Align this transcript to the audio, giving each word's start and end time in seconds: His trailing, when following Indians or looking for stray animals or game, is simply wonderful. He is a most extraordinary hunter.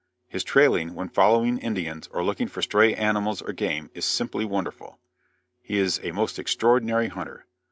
His 0.27 0.43
trailing, 0.43 0.95
when 0.95 1.09
following 1.09 1.59
Indians 1.59 2.07
or 2.11 2.23
looking 2.23 2.47
for 2.47 2.63
stray 2.63 2.95
animals 2.95 3.39
or 3.43 3.53
game, 3.53 3.91
is 3.93 4.03
simply 4.03 4.45
wonderful. 4.45 4.97
He 5.61 5.77
is 5.77 5.99
a 6.01 6.11
most 6.11 6.39
extraordinary 6.39 7.07
hunter. 7.09 7.45